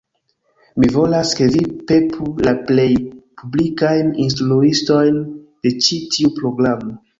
Mi 0.83 0.87
volas, 0.93 1.33
ke 1.39 1.47
vi 1.55 1.61
pepu 1.91 2.31
la 2.47 2.55
plej 2.71 2.87
publikajn 3.43 4.11
instruistojn 4.27 5.23
de 5.69 5.77
ĉi 5.85 6.03
tiu 6.19 6.37
programo 6.43 7.01